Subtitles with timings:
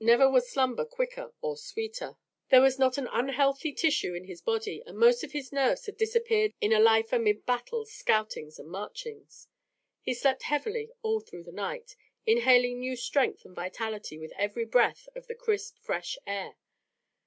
[0.00, 2.16] Never was slumber quicker or sweeter.
[2.48, 5.98] There was not an unhealthy tissue in his body, and most of his nerves had
[5.98, 9.46] disappeared in a life amid battles, scoutings, and marchings.
[10.00, 15.06] He slept heavily all through the night, inhaling new strength and vitality with every breath
[15.14, 16.56] of the crisp, fresh air.